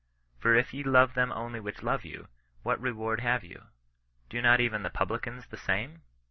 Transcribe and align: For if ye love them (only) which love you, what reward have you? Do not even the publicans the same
For 0.39 0.55
if 0.55 0.73
ye 0.73 0.81
love 0.81 1.13
them 1.13 1.31
(only) 1.31 1.59
which 1.59 1.83
love 1.83 2.03
you, 2.03 2.27
what 2.63 2.81
reward 2.81 3.19
have 3.19 3.43
you? 3.43 3.65
Do 4.31 4.41
not 4.41 4.59
even 4.59 4.81
the 4.81 4.89
publicans 4.89 5.45
the 5.45 5.57
same 5.57 6.01